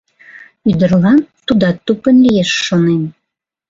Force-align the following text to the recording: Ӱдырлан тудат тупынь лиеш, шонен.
Ӱдырлан 0.69 1.19
тудат 1.45 1.77
тупынь 1.85 2.21
лиеш, 2.25 2.51
шонен. 2.65 3.03